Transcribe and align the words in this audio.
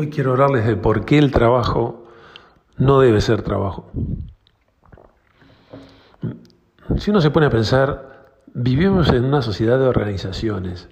Hoy 0.00 0.10
quiero 0.10 0.30
hablarles 0.30 0.64
de 0.64 0.76
por 0.76 1.04
qué 1.04 1.18
el 1.18 1.32
trabajo 1.32 2.06
no 2.76 3.00
debe 3.00 3.20
ser 3.20 3.42
trabajo. 3.42 3.90
Si 6.98 7.10
uno 7.10 7.20
se 7.20 7.32
pone 7.32 7.46
a 7.46 7.50
pensar, 7.50 8.28
vivimos 8.54 9.08
en 9.08 9.24
una 9.24 9.42
sociedad 9.42 9.76
de 9.76 9.88
organizaciones. 9.88 10.88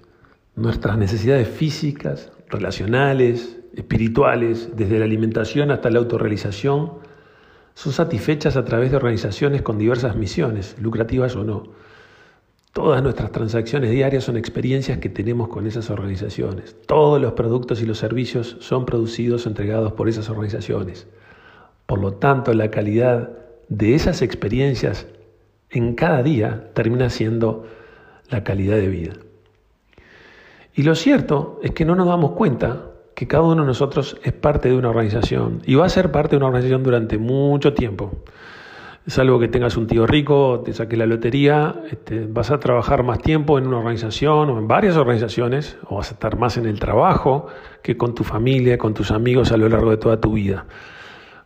Nuestras 0.57 0.97
necesidades 0.97 1.47
físicas, 1.47 2.33
relacionales, 2.49 3.57
espirituales, 3.73 4.75
desde 4.75 4.99
la 4.99 5.05
alimentación 5.05 5.71
hasta 5.71 5.89
la 5.89 5.99
autorrealización, 5.99 6.95
son 7.75 7.93
satisfechas 7.93 8.57
a 8.57 8.65
través 8.65 8.91
de 8.91 8.97
organizaciones 8.97 9.61
con 9.61 9.77
diversas 9.77 10.17
misiones, 10.17 10.75
lucrativas 10.81 11.33
o 11.37 11.45
no. 11.45 11.63
Todas 12.77 13.01
nuestras 13.01 13.31
transacciones 13.31 13.89
diarias 13.89 14.25
son 14.25 14.37
experiencias 14.37 14.99
que 14.99 15.09
tenemos 15.09 15.47
con 15.47 15.65
esas 15.65 15.89
organizaciones. 15.89 16.75
Todos 16.85 17.19
los 17.19 17.33
productos 17.33 17.81
y 17.81 17.87
los 17.87 17.97
servicios 17.97 18.55
son 18.59 18.85
producidos 18.85 19.47
o 19.47 19.49
entregados 19.49 19.93
por 19.93 20.07
esas 20.07 20.29
organizaciones. 20.29 21.07
Por 21.87 21.99
lo 21.99 22.13
tanto, 22.13 22.53
la 22.53 22.69
calidad 22.69 23.31
de 23.67 23.95
esas 23.95 24.21
experiencias 24.21 25.07
en 25.71 25.95
cada 25.95 26.21
día 26.21 26.69
termina 26.75 27.09
siendo 27.09 27.65
la 28.29 28.43
calidad 28.43 28.75
de 28.75 28.89
vida. 28.89 29.13
Y 30.75 30.83
lo 30.83 30.93
cierto 30.93 31.59
es 31.63 31.71
que 31.71 31.83
no 31.83 31.95
nos 31.95 32.05
damos 32.05 32.33
cuenta 32.33 32.91
que 33.15 33.27
cada 33.27 33.41
uno 33.41 33.61
de 33.61 33.67
nosotros 33.69 34.17
es 34.23 34.33
parte 34.33 34.69
de 34.69 34.75
una 34.75 34.91
organización 34.91 35.63
y 35.65 35.73
va 35.73 35.87
a 35.87 35.89
ser 35.89 36.11
parte 36.11 36.35
de 36.35 36.37
una 36.37 36.45
organización 36.45 36.83
durante 36.83 37.17
mucho 37.17 37.73
tiempo 37.73 38.11
salvo 39.07 39.39
que 39.39 39.47
tengas 39.47 39.77
un 39.77 39.87
tío 39.87 40.05
rico, 40.05 40.61
te 40.65 40.73
saques 40.73 40.99
la 40.99 41.05
lotería, 41.05 41.81
este, 41.89 42.25
vas 42.27 42.51
a 42.51 42.59
trabajar 42.59 43.03
más 43.03 43.19
tiempo 43.19 43.57
en 43.57 43.65
una 43.65 43.77
organización 43.77 44.49
o 44.49 44.59
en 44.59 44.67
varias 44.67 44.97
organizaciones, 44.97 45.77
o 45.85 45.95
vas 45.95 46.11
a 46.11 46.15
estar 46.15 46.37
más 46.37 46.57
en 46.57 46.65
el 46.65 46.79
trabajo 46.79 47.47
que 47.81 47.95
con 47.95 48.13
tu 48.13 48.25
familia, 48.25 48.77
con 48.77 48.93
tus 48.93 49.11
amigos 49.11 49.51
a 49.53 49.57
lo 49.57 49.69
largo 49.69 49.91
de 49.91 49.97
toda 49.97 50.19
tu 50.19 50.33
vida. 50.33 50.65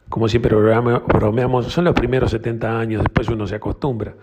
Como 0.10 0.28
siempre 0.28 0.56
bromeamos, 0.56 1.68
son 1.68 1.86
los 1.86 1.94
primeros 1.94 2.32
70 2.32 2.80
años, 2.80 3.04
después 3.04 3.30
uno 3.30 3.46
se 3.46 3.56
acostumbra. 3.56 4.16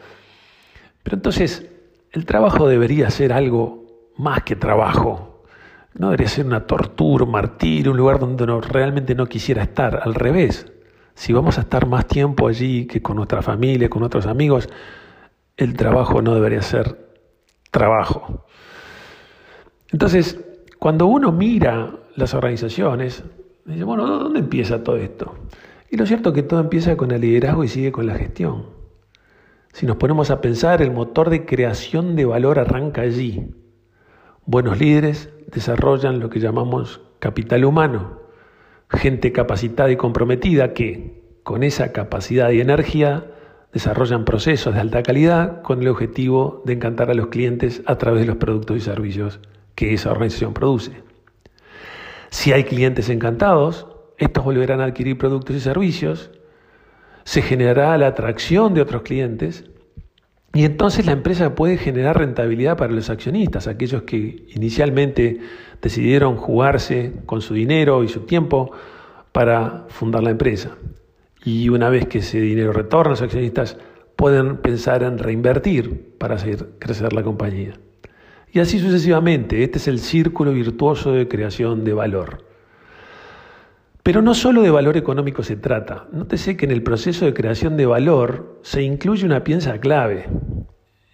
Pero 1.03 1.17
entonces, 1.17 1.71
el 2.13 2.27
trabajo 2.27 2.69
debería 2.69 3.09
ser 3.11 3.33
algo 3.33 4.11
más 4.17 4.43
que 4.43 4.57
trabajo. 4.57 5.45
No 5.95 6.09
debería 6.09 6.29
ser 6.29 6.45
una 6.45 6.67
tortura, 6.67 7.25
un 7.25 7.31
martirio, 7.31 7.93
un 7.93 7.97
lugar 7.97 8.19
donde 8.19 8.45
uno 8.45 8.61
realmente 8.61 9.15
no 9.15 9.27
quisiera 9.27 9.63
estar. 9.63 10.01
Al 10.03 10.15
revés, 10.15 10.71
si 11.19 11.33
vamos 11.33 11.59
a 11.59 11.63
estar 11.63 11.89
más 11.89 12.07
tiempo 12.07 12.47
allí 12.47 12.87
que 12.87 13.03
con 13.03 13.17
nuestra 13.17 13.43
familia, 13.43 13.91
con 13.91 14.05
otros 14.05 14.25
amigos, 14.27 14.69
el 15.57 15.75
trabajo 15.75 16.23
no 16.23 16.33
debería 16.33 16.63
ser 16.63 16.97
trabajo. 17.73 18.47
Entonces, 19.91 20.39
cuando 20.79 21.07
uno 21.07 21.33
mira 21.33 21.93
las 22.15 22.35
organizaciones, 22.35 23.25
dice, 23.65 23.83
bueno, 23.83 24.07
¿dónde 24.07 24.39
empieza 24.39 24.85
todo 24.85 24.97
esto? 24.97 25.35
Y 25.91 25.97
lo 25.97 26.07
cierto 26.07 26.29
es 26.29 26.37
que 26.37 26.45
todo 26.45 26.61
empieza 26.61 26.97
con 26.97 27.11
el 27.11 27.21
liderazgo 27.21 27.65
y 27.65 27.69
sigue 27.69 27.91
con 27.91 28.07
la 28.07 28.15
gestión. 28.15 28.67
Si 29.73 29.87
nos 29.87 29.97
ponemos 29.97 30.31
a 30.31 30.41
pensar, 30.41 30.83
el 30.83 30.93
motor 30.93 31.31
de 31.31 31.45
creación 31.45 32.15
de 32.15 32.27
valor 32.27 32.61
arranca 32.61 33.01
allí. 33.01 33.45
Buenos 34.47 34.79
líderes 34.79 35.31
desarrollan 35.49 36.21
lo 36.21 36.31
que 36.31 36.39
llamamos 36.39 37.01
capital 37.19 37.65
humano, 37.65 38.28
gente 38.91 39.33
capacitada 39.33 39.91
y 39.91 39.97
comprometida 39.97 40.73
que, 40.73 41.23
con 41.43 41.63
esa 41.63 41.93
capacidad 41.93 42.51
y 42.51 42.61
energía, 42.61 43.27
desarrollan 43.73 44.25
procesos 44.25 44.75
de 44.75 44.81
alta 44.81 45.03
calidad 45.03 45.63
con 45.63 45.83
el 45.83 45.89
objetivo 45.89 46.63
de 46.65 46.75
encantar 46.75 47.11
a 47.11 47.15
los 47.15 47.29
clientes 47.29 47.83
a 47.87 47.97
través 47.97 48.23
de 48.23 48.27
los 48.27 48.37
productos 48.37 48.77
y 48.77 48.81
servicios 48.81 49.41
que 49.75 49.95
esa 49.95 50.11
organización 50.11 50.55
produce. 50.55 51.03
Si 52.31 52.53
hay 52.53 52.65
clientes 52.65 53.09
encantados, 53.09 53.87
estos 54.17 54.45
volverán 54.45 54.81
a 54.81 54.85
adquirir 54.85 55.19
productos 55.19 55.57
y 55.57 55.61
servicios, 55.61 56.31
se 57.25 57.43
generará 57.43 57.97
la 57.99 58.09
atracción 58.09 58.75
de 58.75 58.81
otros 58.81 59.03
clientes 59.03 59.65
y 60.55 60.65
entonces 60.65 61.07
la 61.07 61.13
empresa 61.13 61.55
puede 61.55 61.77
generar 61.77 62.19
rentabilidad 62.19 62.77
para 62.77 62.93
los 62.93 63.11
accionistas, 63.11 63.67
aquellos 63.67 64.03
que 64.03 64.47
inicialmente 64.55 65.41
decidieron 65.83 66.37
jugarse 66.37 67.13
con 67.27 67.43
su 67.43 67.55
dinero 67.55 68.03
y 68.03 68.09
su 68.09 68.21
tiempo 68.21 68.73
para 69.33 69.85
fundar 69.89 70.23
la 70.23 70.31
empresa. 70.31 70.77
Y 71.45 71.69
una 71.69 71.91
vez 71.91 72.07
que 72.07 72.19
ese 72.19 72.41
dinero 72.41 72.73
retorna, 72.73 73.11
los 73.11 73.23
accionistas 73.23 73.77
pueden 74.17 74.57
pensar 74.57 75.03
en 75.03 75.19
reinvertir 75.19 76.17
para 76.19 76.35
hacer 76.35 76.71
crecer 76.79 77.13
la 77.13 77.23
compañía. 77.23 77.75
Y 78.51 78.61
así 78.61 78.79
sucesivamente, 78.79 79.63
este 79.63 79.79
es 79.79 79.87
el 79.87 80.01
círculo 80.01 80.53
virtuoso 80.53 81.13
de 81.13 81.29
creación 81.29 81.85
de 81.85 81.93
valor. 81.93 82.48
Pero 84.09 84.23
no 84.23 84.33
solo 84.33 84.63
de 84.63 84.71
valor 84.71 84.97
económico 84.97 85.43
se 85.43 85.57
trata. 85.57 86.07
Nótese 86.13 86.57
que 86.57 86.65
en 86.65 86.71
el 86.71 86.83
proceso 86.83 87.27
de 87.27 87.35
creación 87.35 87.77
de 87.77 87.85
valor 87.85 88.59
se 88.63 88.83
incluye 88.83 89.27
una 89.27 89.45
pieza 89.45 89.79
clave 89.81 90.25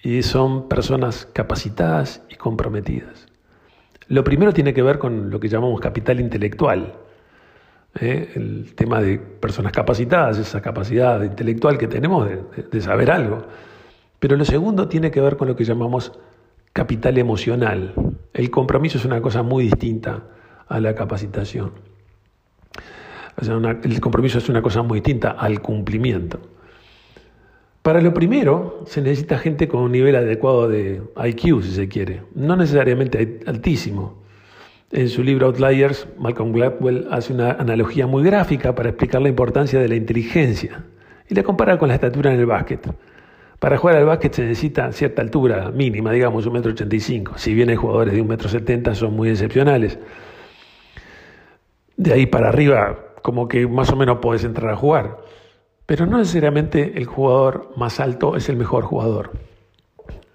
y 0.04 0.22
son 0.22 0.68
personas 0.68 1.26
capacitadas 1.32 2.22
y 2.28 2.36
comprometidas. 2.36 3.26
Lo 4.06 4.22
primero 4.22 4.52
tiene 4.54 4.72
que 4.74 4.82
ver 4.82 5.00
con 5.00 5.28
lo 5.30 5.40
que 5.40 5.48
llamamos 5.48 5.80
capital 5.80 6.20
intelectual, 6.20 6.94
¿eh? 8.00 8.30
el 8.36 8.76
tema 8.76 9.02
de 9.02 9.18
personas 9.18 9.72
capacitadas, 9.72 10.38
esa 10.38 10.62
capacidad 10.62 11.20
intelectual 11.24 11.78
que 11.78 11.88
tenemos 11.88 12.28
de, 12.28 12.44
de 12.70 12.80
saber 12.80 13.10
algo. 13.10 13.44
Pero 14.20 14.36
lo 14.36 14.44
segundo 14.44 14.86
tiene 14.86 15.10
que 15.10 15.20
ver 15.20 15.36
con 15.36 15.48
lo 15.48 15.56
que 15.56 15.64
llamamos 15.64 16.12
capital 16.72 17.18
emocional. 17.18 17.92
El 18.32 18.52
compromiso 18.52 18.98
es 18.98 19.04
una 19.04 19.20
cosa 19.20 19.42
muy 19.42 19.64
distinta 19.64 20.22
a 20.68 20.78
la 20.78 20.94
capacitación 20.94 21.92
el 23.36 24.00
compromiso 24.00 24.38
es 24.38 24.48
una 24.48 24.62
cosa 24.62 24.82
muy 24.82 25.00
distinta 25.00 25.30
al 25.30 25.60
cumplimiento. 25.60 26.40
Para 27.82 28.00
lo 28.00 28.14
primero, 28.14 28.84
se 28.86 29.02
necesita 29.02 29.36
gente 29.38 29.68
con 29.68 29.82
un 29.82 29.92
nivel 29.92 30.16
adecuado 30.16 30.68
de 30.68 31.02
IQ, 31.16 31.62
si 31.62 31.72
se 31.72 31.88
quiere, 31.88 32.22
no 32.34 32.56
necesariamente 32.56 33.40
altísimo. 33.46 34.22
En 34.90 35.08
su 35.08 35.22
libro 35.22 35.48
Outliers, 35.48 36.06
Malcolm 36.18 36.52
Gladwell 36.52 37.08
hace 37.10 37.32
una 37.32 37.52
analogía 37.52 38.06
muy 38.06 38.22
gráfica 38.22 38.74
para 38.74 38.90
explicar 38.90 39.20
la 39.20 39.28
importancia 39.28 39.80
de 39.80 39.88
la 39.88 39.96
inteligencia 39.96 40.84
y 41.28 41.34
la 41.34 41.42
compara 41.42 41.78
con 41.78 41.88
la 41.88 41.94
estatura 41.94 42.32
en 42.32 42.40
el 42.40 42.46
básquet. 42.46 42.88
Para 43.58 43.76
jugar 43.76 43.96
al 43.96 44.04
básquet 44.04 44.32
se 44.32 44.42
necesita 44.42 44.92
cierta 44.92 45.22
altura 45.22 45.70
mínima, 45.70 46.12
digamos 46.12 46.46
un 46.46 46.52
metro 46.52 46.70
ochenta 46.70 46.94
y 46.94 47.00
cinco. 47.00 47.34
Si 47.36 47.54
bien 47.54 47.70
hay 47.70 47.76
jugadores 47.76 48.14
de 48.14 48.20
un 48.20 48.28
metro 48.28 48.48
setenta, 48.48 48.94
son 48.94 49.14
muy 49.14 49.30
excepcionales. 49.30 49.98
De 51.96 52.12
ahí 52.12 52.26
para 52.26 52.48
arriba 52.48 52.98
como 53.24 53.48
que 53.48 53.66
más 53.66 53.90
o 53.90 53.96
menos 53.96 54.18
puedes 54.20 54.44
entrar 54.44 54.70
a 54.70 54.76
jugar. 54.76 55.16
Pero 55.86 56.04
no 56.04 56.18
necesariamente 56.18 56.98
el 56.98 57.06
jugador 57.06 57.70
más 57.74 57.98
alto 57.98 58.36
es 58.36 58.50
el 58.50 58.56
mejor 58.56 58.84
jugador. 58.84 59.30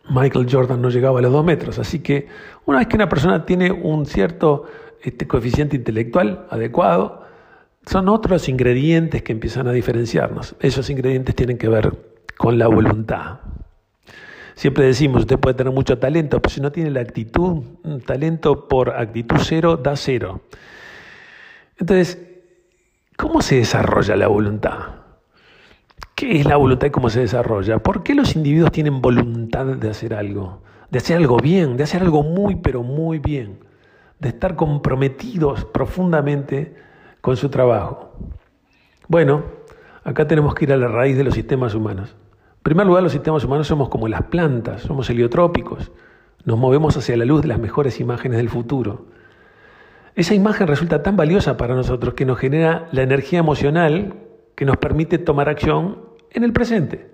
Michael 0.09 0.47
Jordan 0.51 0.81
no 0.81 0.89
llegaba 0.89 1.19
a 1.19 1.21
los 1.21 1.31
dos 1.31 1.45
metros, 1.45 1.77
así 1.77 1.99
que 1.99 2.27
una 2.65 2.79
vez 2.79 2.87
que 2.87 2.95
una 2.95 3.07
persona 3.07 3.45
tiene 3.45 3.71
un 3.71 4.07
cierto 4.07 4.65
este, 5.03 5.27
coeficiente 5.27 5.75
intelectual 5.75 6.47
adecuado, 6.49 7.27
son 7.85 8.09
otros 8.09 8.49
ingredientes 8.49 9.21
que 9.21 9.33
empiezan 9.33 9.67
a 9.67 9.71
diferenciarnos. 9.71 10.55
Esos 10.59 10.89
ingredientes 10.89 11.35
tienen 11.35 11.59
que 11.59 11.69
ver 11.69 11.95
con 12.39 12.57
la 12.57 12.69
voluntad. 12.69 13.41
Siempre 14.55 14.85
decimos, 14.85 15.21
usted 15.21 15.37
puede 15.37 15.53
tener 15.53 15.71
mucho 15.71 15.99
talento, 15.99 16.41
pero 16.41 16.51
si 16.51 16.59
no 16.59 16.71
tiene 16.71 16.89
la 16.89 17.01
actitud, 17.01 17.61
talento 18.07 18.67
por 18.67 18.89
actitud 18.89 19.37
cero 19.41 19.77
da 19.77 19.95
cero. 19.95 20.41
Entonces, 21.77 22.28
¿Cómo 23.19 23.41
se 23.41 23.57
desarrolla 23.57 24.15
la 24.15 24.29
voluntad? 24.29 24.77
¿Qué 26.15 26.39
es 26.39 26.45
la 26.45 26.55
voluntad 26.55 26.87
y 26.87 26.89
cómo 26.89 27.09
se 27.09 27.19
desarrolla? 27.19 27.79
¿Por 27.79 28.01
qué 28.01 28.15
los 28.15 28.33
individuos 28.33 28.71
tienen 28.71 29.01
voluntad 29.01 29.65
de 29.65 29.89
hacer 29.89 30.13
algo? 30.13 30.61
De 30.89 30.99
hacer 30.99 31.17
algo 31.17 31.35
bien, 31.35 31.75
de 31.75 31.83
hacer 31.83 32.01
algo 32.01 32.23
muy, 32.23 32.55
pero 32.55 32.81
muy 32.81 33.19
bien. 33.19 33.59
De 34.19 34.29
estar 34.29 34.55
comprometidos 34.55 35.65
profundamente 35.65 36.77
con 37.19 37.35
su 37.35 37.49
trabajo. 37.49 38.13
Bueno, 39.09 39.43
acá 40.05 40.25
tenemos 40.25 40.55
que 40.55 40.63
ir 40.63 40.71
a 40.71 40.77
la 40.77 40.87
raíz 40.87 41.17
de 41.17 41.25
los 41.25 41.33
sistemas 41.33 41.75
humanos. 41.75 42.15
En 42.55 42.63
primer 42.63 42.87
lugar, 42.87 43.03
los 43.03 43.11
sistemas 43.11 43.43
humanos 43.43 43.67
somos 43.67 43.89
como 43.89 44.07
las 44.07 44.23
plantas, 44.23 44.83
somos 44.83 45.09
heliotrópicos. 45.09 45.91
Nos 46.45 46.57
movemos 46.57 46.95
hacia 46.95 47.17
la 47.17 47.25
luz 47.25 47.41
de 47.41 47.49
las 47.49 47.59
mejores 47.59 47.99
imágenes 47.99 48.37
del 48.37 48.49
futuro. 48.49 49.07
Esa 50.15 50.33
imagen 50.33 50.67
resulta 50.67 51.03
tan 51.03 51.15
valiosa 51.15 51.57
para 51.57 51.75
nosotros 51.75 52.13
que 52.13 52.25
nos 52.25 52.39
genera 52.39 52.87
la 52.91 53.03
energía 53.03 53.39
emocional 53.39 54.15
que 54.55 54.65
nos 54.65 54.77
permite 54.77 55.17
tomar 55.17 55.47
acción 55.47 55.99
en 56.31 56.43
el 56.43 56.51
presente. 56.51 57.09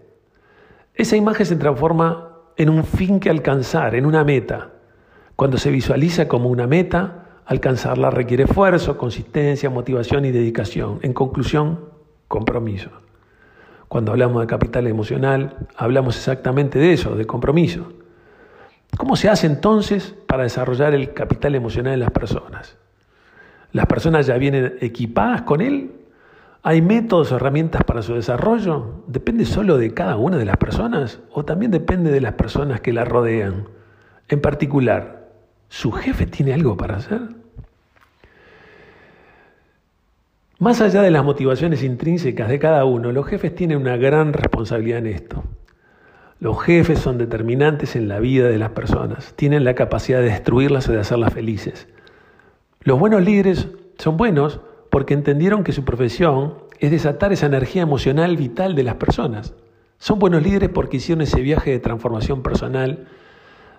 Esa 0.96 1.16
imagen 1.16 1.46
se 1.46 1.56
transforma 1.56 2.40
en 2.58 2.70
un 2.70 2.84
fin 2.84 3.20
que 3.20 3.30
alcanzar, 3.30 3.94
en 3.96 4.06
una 4.06 4.24
meta. 4.24 4.72
Cuando 5.36 5.58
se 5.58 5.70
visualiza 5.70 6.28
como 6.28 6.50
una 6.50 6.66
meta, 6.66 7.42
alcanzarla 7.46 8.10
requiere 8.10 8.46
esfuerzo, 8.46 8.98
consistencia, 8.98 9.70
motivación 9.70 10.26
y 10.26 10.32
dedicación. 10.32 11.00
En 11.04 11.14
conclusión, 11.14 11.90
compromiso. 12.28 12.90
Cuando 13.88 14.12
hablamos 14.12 14.42
de 14.42 14.48
capital 14.48 14.88
emocional, 14.88 15.68
hablamos 15.76 16.16
exactamente 16.18 16.80
de 16.80 16.94
eso, 16.94 17.16
de 17.16 17.26
compromiso. 17.26 17.94
¿Cómo 18.98 19.16
se 19.16 19.30
hace 19.30 19.46
entonces 19.48 20.16
para 20.26 20.44
desarrollar 20.44 20.96
el 20.96 21.14
capital 21.14 21.54
emocional 21.56 21.94
en 21.94 22.00
las 22.00 22.12
personas? 22.12 22.78
¿Las 23.76 23.88
personas 23.88 24.26
ya 24.26 24.38
vienen 24.38 24.78
equipadas 24.80 25.42
con 25.42 25.60
él? 25.60 25.92
¿Hay 26.64 26.82
métodos 26.82 27.34
o 27.34 27.36
herramientas 27.36 27.84
para 27.84 28.02
su 28.02 28.14
desarrollo? 28.14 29.04
¿Depende 29.06 29.44
solo 29.44 29.78
de 29.78 29.94
cada 29.94 30.16
una 30.16 30.38
de 30.38 30.46
las 30.46 30.56
personas 30.56 31.20
o 31.30 31.44
también 31.44 31.72
depende 31.72 32.10
de 32.10 32.22
las 32.22 32.36
personas 32.36 32.80
que 32.80 32.94
la 32.94 33.04
rodean? 33.04 33.68
En 34.30 34.40
particular, 34.40 35.28
¿su 35.68 35.92
jefe 35.92 36.26
tiene 36.26 36.54
algo 36.54 36.78
para 36.78 36.96
hacer? 36.96 37.20
Más 40.58 40.80
allá 40.80 41.02
de 41.02 41.12
las 41.12 41.26
motivaciones 41.26 41.84
intrínsecas 41.84 42.48
de 42.48 42.60
cada 42.60 42.86
uno, 42.86 43.12
los 43.12 43.28
jefes 43.28 43.54
tienen 43.56 43.80
una 43.80 43.98
gran 43.98 44.32
responsabilidad 44.32 45.00
en 45.00 45.08
esto. 45.08 45.44
Los 46.40 46.64
jefes 46.64 47.00
son 47.00 47.18
determinantes 47.18 47.98
en 47.98 48.08
la 48.08 48.22
vida 48.22 48.48
de 48.48 48.58
las 48.58 48.70
personas, 48.70 49.34
tienen 49.36 49.66
la 49.66 49.76
capacidad 49.76 50.20
de 50.20 50.28
destruirlas 50.28 50.88
o 50.88 50.94
de 50.94 51.02
hacerlas 51.02 51.34
felices. 51.34 51.90
Los 52.86 53.00
buenos 53.00 53.24
líderes 53.24 53.68
son 53.98 54.16
buenos 54.16 54.60
porque 54.92 55.16
entendieron 55.16 55.64
que 55.64 55.72
su 55.72 55.84
profesión 55.84 56.54
es 56.78 56.92
desatar 56.92 57.34
esa 57.34 57.48
energía 57.48 57.82
emocional 57.82 58.38
vital 58.38 58.76
de 58.76 58.84
las 58.84 58.94
personas. 58.98 59.56
Son 59.98 60.20
buenos 60.20 60.44
líderes 60.44 60.70
porque 60.70 60.98
hicieron 60.98 61.24
ese 61.24 61.42
viaje 61.42 61.72
de 61.72 61.80
transformación 61.80 62.44
personal 62.44 63.08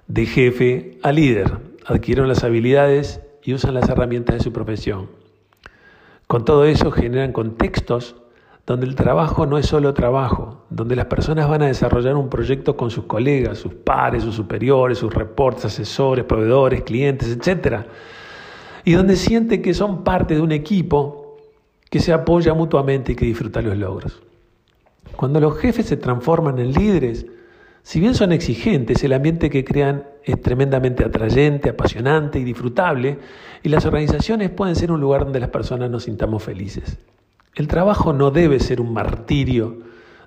de 0.08 0.26
jefe 0.26 0.98
a 1.04 1.12
líder, 1.12 1.52
adquirieron 1.86 2.26
las 2.26 2.42
habilidades 2.42 3.20
y 3.44 3.54
usan 3.54 3.74
las 3.74 3.88
herramientas 3.88 4.38
de 4.38 4.42
su 4.42 4.52
profesión. 4.52 5.08
Con 6.26 6.44
todo 6.44 6.64
eso 6.64 6.90
generan 6.90 7.32
contextos 7.32 8.16
donde 8.66 8.86
el 8.86 8.96
trabajo 8.96 9.46
no 9.46 9.56
es 9.56 9.66
solo 9.66 9.94
trabajo, 9.94 10.64
donde 10.68 10.96
las 10.96 11.06
personas 11.06 11.48
van 11.48 11.62
a 11.62 11.66
desarrollar 11.66 12.16
un 12.16 12.28
proyecto 12.28 12.76
con 12.76 12.90
sus 12.90 13.04
colegas, 13.04 13.58
sus 13.58 13.72
pares, 13.72 14.24
sus 14.24 14.34
superiores, 14.34 14.98
sus 14.98 15.14
reportes, 15.14 15.66
asesores, 15.66 16.24
proveedores, 16.24 16.82
clientes, 16.82 17.28
etc. 17.30 17.86
Y 18.86 18.92
donde 18.92 19.16
sienten 19.16 19.62
que 19.62 19.74
son 19.74 20.04
parte 20.04 20.36
de 20.36 20.40
un 20.40 20.52
equipo 20.52 21.38
que 21.90 21.98
se 21.98 22.12
apoya 22.12 22.54
mutuamente 22.54 23.12
y 23.12 23.14
que 23.16 23.26
disfruta 23.26 23.60
los 23.60 23.76
logros. 23.76 24.22
Cuando 25.16 25.40
los 25.40 25.58
jefes 25.58 25.86
se 25.86 25.96
transforman 25.96 26.60
en 26.60 26.70
líderes, 26.70 27.26
si 27.82 27.98
bien 27.98 28.14
son 28.14 28.30
exigentes, 28.30 29.02
el 29.02 29.12
ambiente 29.12 29.50
que 29.50 29.64
crean 29.64 30.04
es 30.22 30.40
tremendamente 30.40 31.04
atrayente, 31.04 31.70
apasionante 31.70 32.38
y 32.38 32.44
disfrutable, 32.44 33.18
y 33.64 33.70
las 33.70 33.84
organizaciones 33.86 34.50
pueden 34.50 34.76
ser 34.76 34.92
un 34.92 35.00
lugar 35.00 35.24
donde 35.24 35.40
las 35.40 35.50
personas 35.50 35.90
nos 35.90 36.04
sintamos 36.04 36.44
felices. 36.44 36.96
El 37.56 37.66
trabajo 37.66 38.12
no 38.12 38.30
debe 38.30 38.60
ser 38.60 38.80
un 38.80 38.92
martirio, 38.92 39.78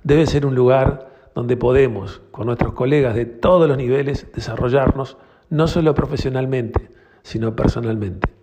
debe 0.03 0.25
ser 0.25 0.45
un 0.45 0.55
lugar 0.55 1.13
donde 1.33 1.55
podemos, 1.55 2.21
con 2.31 2.47
nuestros 2.47 2.73
colegas 2.73 3.15
de 3.15 3.23
todos 3.23 3.69
los 3.69 3.77
niveles, 3.77 4.27
desarrollarnos, 4.35 5.15
no 5.49 5.69
solo 5.69 5.95
profesionalmente, 5.95 6.89
sino 7.23 7.55
personalmente. 7.55 8.38